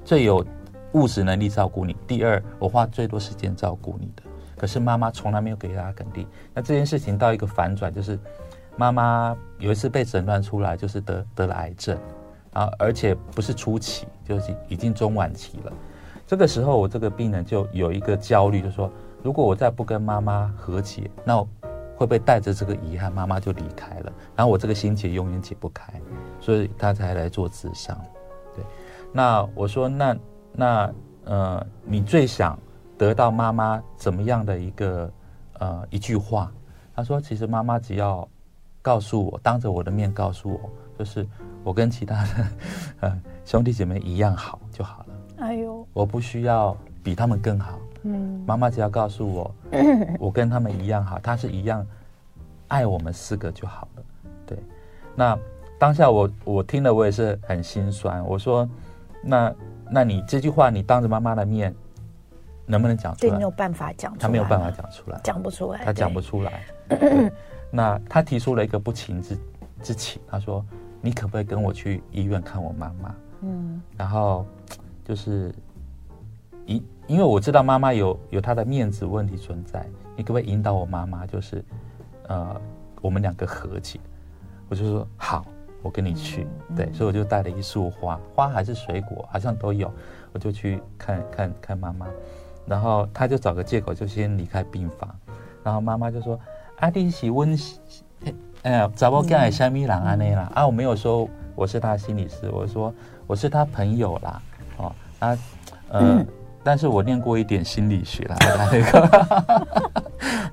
[0.05, 0.45] 最有
[0.93, 4.23] 物质能力照顾你，第二我花最多时间照顾你的。
[4.57, 6.27] 可是妈妈从来没有给他肯定。
[6.53, 8.19] 那这件事情到一个反转，就是
[8.77, 11.97] 妈妈有一次被诊断出来，就是得得了癌症，
[12.53, 15.73] 然后而且不是初期，就是已经中晚期了。
[16.31, 18.89] 这个时候我这个病人就有一个焦虑，就说
[19.21, 21.37] 如果我再不跟妈妈和解，那
[21.97, 25.93] 会不会带着这个遗憾，妈妈就离开了，然后我这个心结永远解不开。
[26.39, 28.01] 所以他才来做咨商，
[28.55, 28.65] 对。
[29.13, 30.17] 那我说，那
[30.53, 32.57] 那呃，你最想
[32.97, 35.13] 得到妈妈怎么样的一个
[35.55, 36.53] 呃一句话？
[36.95, 38.27] 他说，其实妈妈只要
[38.81, 41.27] 告诉我，当着我的面告诉我，就是
[41.65, 42.47] 我跟其他的
[43.01, 45.10] 呃兄弟姐妹一样好就好了。
[45.41, 47.79] 哎呦，我不需要比他们更好。
[48.03, 49.55] 嗯，妈妈只要告诉我，
[50.19, 51.87] 我跟他们一样好，他是一样
[52.69, 54.03] 爱我们四个就好了。
[54.47, 54.59] 对，
[55.17, 55.39] 那。
[55.81, 58.23] 当下我我听了我也是很心酸。
[58.27, 58.69] 我说，
[59.25, 59.55] 那
[59.91, 61.75] 那你这句话你当着妈妈的面，
[62.67, 63.31] 能不能讲出来？
[63.31, 66.63] 对，没有办法讲，他没有办法讲出来，讲不出来，他讲不出来。
[67.71, 69.39] 那他提出了一个不情之
[69.83, 70.63] 之请，他说
[71.01, 74.45] ：“你可不可以跟我去医院看我妈妈？”嗯，然后
[75.11, 75.53] 就是
[76.67, 81.65] 因因为我知道妈妈有有她的面子问题存在，你可不可以引导我妈妈，就是
[82.29, 82.61] 呃
[83.03, 83.99] 我们两个和解？
[84.69, 85.45] 我就说好。
[85.83, 86.47] 我跟你去，
[86.77, 89.91] 对，所以我就带了一束花，花还是水果，好像都有，
[90.31, 92.07] 我就去看看看妈妈，
[92.67, 95.09] 然后他就找个借口就先离开病房，
[95.65, 96.39] 然后妈妈就说
[96.81, 97.59] ：“阿弟喜温，
[98.63, 102.93] 哎呀，找不干虾米郎安内啦。”啊，我没有说我是他心理师，我说
[103.27, 104.50] 我是他朋友啦，哦，
[105.21, 105.39] 啊，
[105.89, 106.27] 呃，嗯、
[106.65, 108.37] 但是我念过一点心理学啦，
[108.71, 109.95] 那个，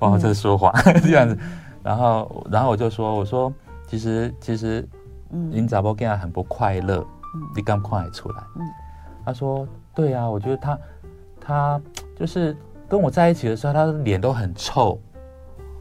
[0.00, 1.36] 哦，这说谎 这样子，
[1.82, 3.52] 然后然后我就说，我说
[3.86, 4.88] 其实其实。
[5.30, 8.42] 嗯，林早波跟他很不快乐，嗯、你刚快出来。
[8.56, 8.62] 嗯，
[9.26, 10.78] 他说：“对啊，我觉得他，
[11.38, 11.78] 他
[12.18, 12.56] 就是
[12.88, 14.98] 跟我在一起的时候，他的脸都很臭。”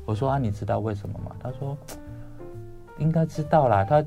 [0.03, 1.77] 我说：“啊，你知道为什么吗？”他说
[2.99, 4.03] ：“应该知道啦，他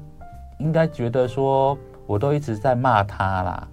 [0.59, 1.75] 应该觉得说
[2.07, 3.69] 我都一直在骂他啦，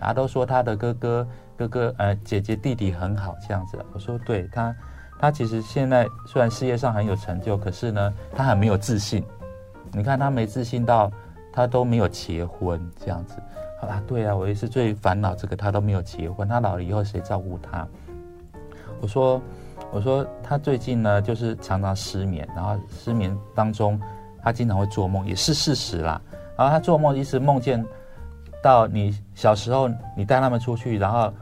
[0.00, 4.74] 啊，都说他的哥哥、哥哥、呃姐姐、弟弟很好这样子。”我说：“对他，
[5.18, 9.24] 他其实现在虽然事业上很有成就，可是呢，他很没有自信。”
[9.92, 11.10] 你看他没自信到，
[11.52, 13.34] 他都没有结婚这样子，
[13.80, 17.86] 啊，对啊，我也是最烦恼这个，他都没有结婚，他老了以后谁照顾他？
[19.00, 19.42] 我说，
[19.90, 24.00] 我说他最近呢，就是常常失眠，然后失眠当中，
[24.42, 26.22] 他经常会做梦，也是事实啦。
[26.56, 27.84] 然后他做梦一直梦见
[28.62, 31.32] 到你小时候，你带他们出去，然后，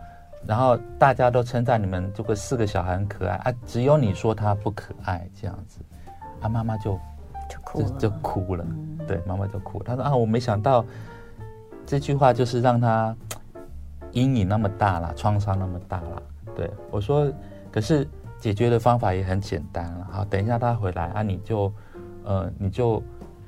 [0.46, 5.80] 然后大家都称赞你们这个四个小孩很可爱啊，只有你说他不可爱这样子，
[6.40, 6.98] 他妈妈就。
[7.48, 9.84] 就哭了，就哭了，嗯、对，妈妈就哭了。
[9.86, 10.84] 她说啊，我没想到
[11.86, 13.16] 这句话就是让他
[14.12, 16.22] 阴影那么大了，创伤那么大了。
[16.54, 17.26] 对我说，
[17.72, 18.06] 可是
[18.38, 20.06] 解决的方法也很简单了。
[20.12, 21.72] 好，等一下他回来啊，你就
[22.24, 23.02] 呃，你就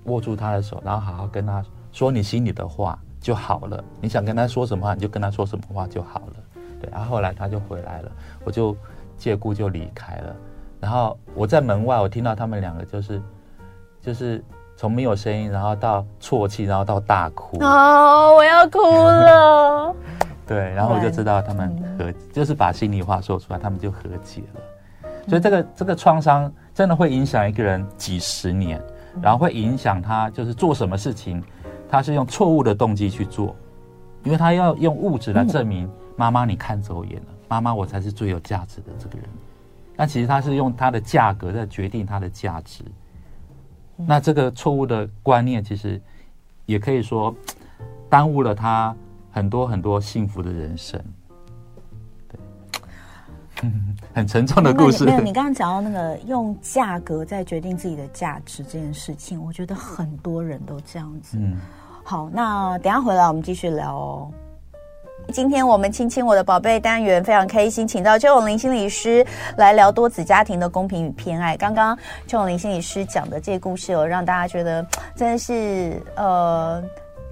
[0.04, 3.82] 握住他的手，然后好好跟他说你心里的话就好了。
[4.00, 6.62] 你想跟他说什么话，你就跟他说什么话就好了。
[6.80, 8.10] 对，然后后来他就回来了，
[8.44, 8.74] 我就
[9.18, 10.34] 借故就离开了。
[10.80, 13.20] 然后我在门外，我听到他们两个就是
[14.00, 14.42] 就是
[14.76, 17.62] 从没有声音，然后到啜泣，然后到大哭。
[17.62, 19.94] 哦，我要哭了。
[20.48, 24.60] 对，然后我就知道他们和、嗯、就是把心里话说出来，他们就和解了。
[25.28, 28.82] 所以这个这个创伤真的会影响一个人几十年，
[29.20, 31.40] 然后会影响他就是做什么事情，
[31.90, 33.54] 他是用错误的动机去做，
[34.22, 39.28] 因为他要用物质来证明妈妈你看走眼了，妈妈我才是最有价值的这个人。
[39.96, 42.84] 那其实他是用他的价格在决定他的价值。
[43.96, 46.00] 那这个错误的观念其实
[46.64, 47.34] 也可以说
[48.08, 48.94] 耽误了他。
[49.32, 51.00] 很多很多幸福的人生，
[52.28, 53.70] 对，
[54.12, 55.04] 很沉重的故事。
[55.04, 61.38] 没有，你刚刚讲到那个用价格在决定自己的价值这件事情，我觉得很多人都这样子。
[61.38, 61.56] 嗯，
[62.10, 64.28] 好，那等下回来我们继续聊哦。
[65.32, 69.24] 今天我们亲亲我的宝贝单元非常开心，请到邱永林心理师
[69.56, 71.56] 来聊多子家庭的公平与偏爱。
[71.56, 71.96] 刚刚
[72.26, 76.82] 邱永林心理师讲的这个故事哦，让大家觉得真的是呃。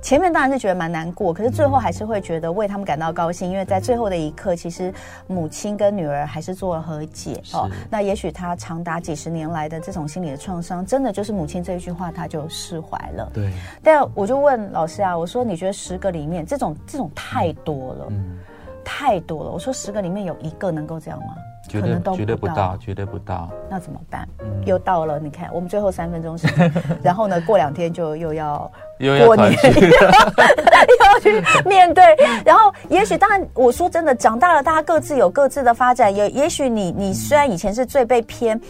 [0.09, 4.91] 前面当然是觉得蛮难过，可是最后还是会觉得为他们感到高兴，因为在最后的一刻，其实
[5.27, 7.69] 母亲跟女儿还是做了和解哦。
[7.91, 13.31] 那也许他长达几十年来的这种心理的创伤，真的就是母亲这一句话，他就释怀了。
[13.35, 13.53] 对。
[13.83, 18.39] 但我就问老师啊，我说你觉得十个里面这种这种太多了，嗯，
[18.83, 19.51] 太多了。
[19.51, 21.35] 我说十个里面有一个能够这样吗？
[21.69, 23.51] 绝对绝对不到，绝对不到。
[23.69, 24.27] 那怎么办？
[24.41, 29.89] 嗯、又到了，你看，我们最后三分钟时间， 然后呢，过两天就又要过年， 又
[31.07, 32.03] 要去面对。
[32.45, 36.15] 然后，也许当然，我说真的，长大了，大家各自有各自的发展。
[36.15, 38.61] 也也许你你虽然以前是最被偏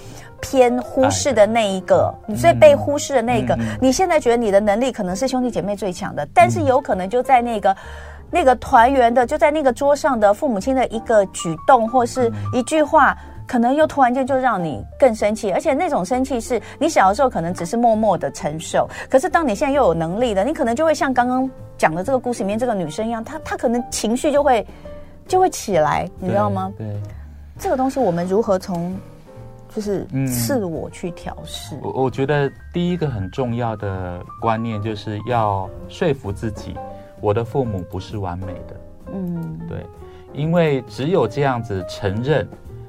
[0.40, 7.76] 偏忽视的那一个，你最被忽视的那个，你现在觉得你的能力可能是兄弟姐妹最强的，但是有可能就在那个。
[8.30, 24.66] 那个团圆的，就在那个桌上的父母亲的一个举动或是一句话，可能又突然间就让你更生气，而且那种生气是你小的时候可能只是默默的承受，可是当你现在又有能力了，你可能就会像刚刚讲的这个故事里面这个女生一样，她她可能情绪就会
[25.26, 26.70] 就会起来，你知道吗？
[26.76, 27.00] 对，对
[27.58, 28.94] 这个东西我们如何从
[29.74, 31.74] 就是自我去调试？
[31.82, 36.76] 我、嗯、我觉得第一个很重要的观念就是要说服自己。
[37.20, 38.80] 我的父母不是完美的，
[39.12, 39.84] 嗯，对，
[40.32, 42.48] 因为只有这样子承认，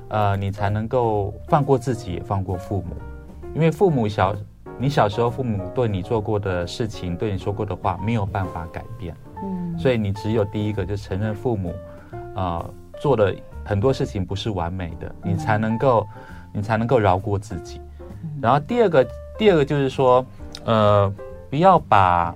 [0.10, 2.96] 呃，你才能够放过自己，也放过父母。
[3.56, 4.36] 因为父母小，
[4.78, 11.74] 你小时候父母对你做过的事情，对你说过的话，没有办法改变，嗯，所以你只有第一个就承认父母，
[12.36, 16.06] 呃，做的很多事情不是完美的，你才能够，
[16.54, 17.82] 你才能够饶过自己。
[18.42, 20.24] 然后第二个，第二个就是说，
[20.66, 21.12] 呃，
[21.50, 22.36] 不要把，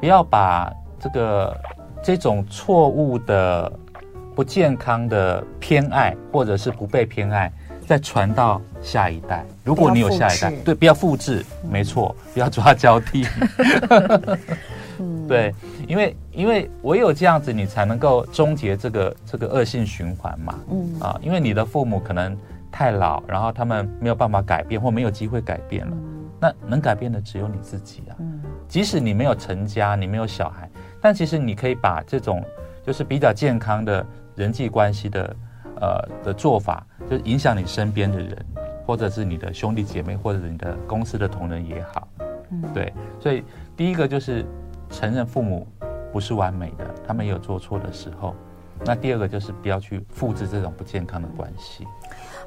[0.00, 0.72] 不要把。
[1.00, 1.56] 这个
[2.02, 3.72] 这种错误的、
[4.34, 7.50] 不健康的偏爱，或者是不被偏爱，
[7.86, 9.44] 再传到下一代。
[9.64, 13.26] 如果你有下一代，对，不要复制，嗯、没错，不要抓交替。
[15.26, 15.54] 对，
[15.86, 20.58] 因为因为唯有这样子，你才能够终结这个这个恶性循环嘛。
[20.70, 22.36] 嗯啊，因为你的父母可能
[22.70, 25.92] 太老，然后他们没有办法改变，或没有机会改变了。
[25.92, 28.16] 嗯、那能改变的只有你自己啊。
[28.18, 30.69] 嗯，即使你没有成家，你没有小孩。
[31.00, 32.44] 但其实你可以把这种
[32.84, 35.36] 就是比较健康的人际关系的
[35.80, 38.46] 呃的做法，就是影响你身边的人，
[38.86, 42.08] 或者是你的兄弟姐妹，或者是你的公司的同仁也好，
[42.50, 42.92] 嗯，对。
[43.18, 43.42] 所以
[43.76, 44.44] 第一个就是
[44.90, 45.66] 承认父母
[46.12, 48.34] 不是完美的，他们也有做错的时候。
[48.82, 51.86] 那第二个就是不要去复制这种不健康的关系。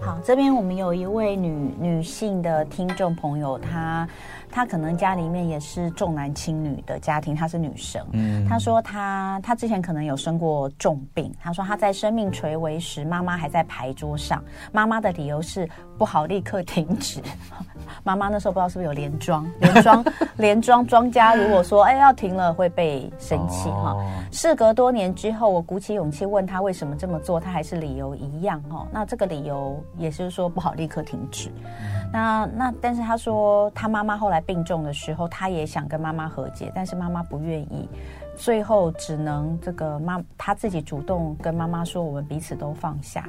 [0.02, 4.08] 好，这边我们有一位女女性的听众朋友，她。
[4.54, 8.00] 她可能家里面也是重男轻女的家庭，她是女生。
[8.12, 11.34] 嗯，她说她她之前可能有生过重病。
[11.42, 17.20] 她说她在生命垂危时，妈妈还在牌桌上，妈妈的理由是不好立刻停止。
[18.04, 20.06] 妈妈那时候不知道是不是有连庄，连庄
[20.38, 23.94] 连庄庄家如果说哎要停了会被生气哈。
[23.94, 28.86] 哦、事隔多年之后，我鼓起勇气问她为什么这么做，她还是理由一样哈。
[28.92, 31.50] 那这个理由也是说不好立刻停止。
[31.50, 34.43] 嗯、那那但是她说她妈妈后来。
[34.46, 37.88] 病重的时候，他也想跟妈妈和解，但是妈妈不愿意，
[38.36, 43.28] 最后只能这个妈他自己主动跟妈妈说：“我们彼此都放下。”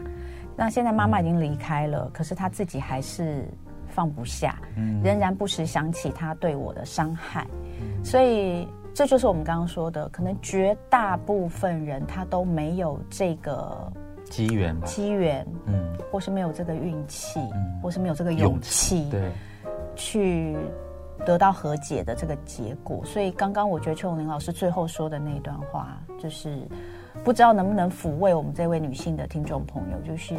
[0.57, 3.45] 那现在妈妈已经离开了，可是他自己还是
[3.89, 4.57] 放不下，
[5.03, 7.47] 仍然不时想起他对我的伤害。
[8.05, 13.93] 所以这就是我们刚刚说的，可能绝大部分人他都没有这个
[14.31, 19.33] 机缘吧，机缘，嗯，或是没有这个运气，嗯，或是没有这个勇气，对，
[19.97, 20.57] 去
[21.25, 23.05] 得到和解的这个结果。
[23.05, 26.59] 所以刚刚我觉得邱永林老师最后说的那一段话，就是
[27.25, 30.35] 不知道能不能抚慰我们这位女性的听众朋友，就是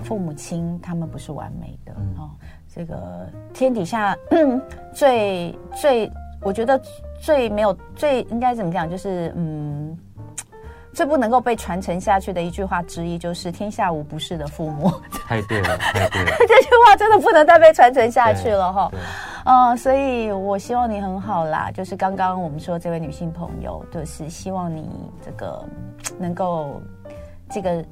[0.00, 2.30] 父母亲他们不是完美的，嗯，哦，
[2.72, 4.16] 这个天底下
[4.94, 6.10] 最最，
[6.40, 6.80] 我觉得
[7.20, 9.98] 最没有最应该怎么讲，就是嗯。
[10.92, 14.92] 最不能够被传承下去的一句话之一，就是“天下无不是的父母”。
[15.26, 16.30] 太对了， 太对了！
[16.40, 18.90] 这句话真的不能再被传承下去了哈。
[19.44, 21.70] 嗯，所以我希望你很好啦。
[21.72, 24.88] 就是刚刚我们说这位女性朋友，就是希望你
[25.24, 25.64] 这个
[26.18, 26.80] 能够
[27.50, 27.82] 这个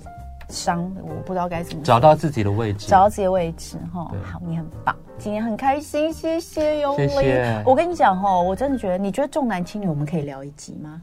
[0.48, 4.12] 伤，我不知道该怎么找到自己的位置，找到自己的位置哈。
[4.22, 7.08] 好，你很棒，今天很开心，谢谢永龄。
[7.08, 7.62] 谢谢。
[7.64, 11.00] 我跟你讲哈，我真的觉得，你觉得重男轻女，我们可以聊一集吗？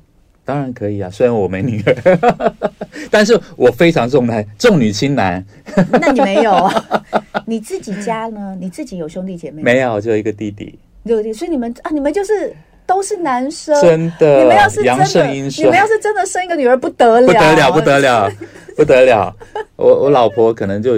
[0.48, 2.54] 当然可以啊，虽然我没女儿，
[3.12, 5.46] 但是我非常重男重女轻男。
[6.00, 7.04] 那你没有啊？
[7.46, 8.56] 你自己家呢？
[8.58, 9.62] 你自己有兄弟姐妹？
[9.62, 10.80] 没有，就一个弟弟。
[11.06, 13.76] 对，所以你们啊，你们就是都是男生。
[13.82, 15.26] 真的，你们要是真的，
[15.58, 18.32] 你们要是真的生一个女儿，不得了，不得了，不得了，
[18.78, 19.36] 不得了。
[19.76, 20.96] 我我老婆可能就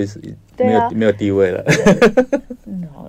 [0.66, 1.64] 没有、啊、没有地位了。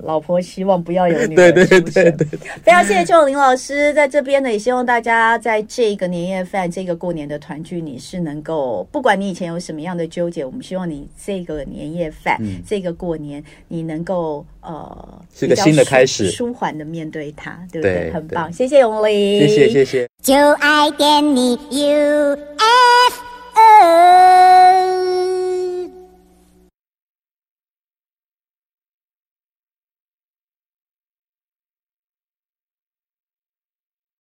[0.03, 1.37] 老婆希望不要有女儿。
[1.37, 2.27] 对对对对，对，
[2.63, 17.95] 非常谢谢邱永林老师在这边呢，也希望大家在这个年夜饭、这个过年的团聚，你是能够，不管你以前有什么样的纠结，我们希望你这个年夜饭、嗯、这个过年，你能够呃，是个新的开始，舒缓的面对它，对不对？
[18.05, 20.09] 对很棒，谢谢永林，谢谢谢谢。
[20.23, 22.41] 就爱点你 UFO。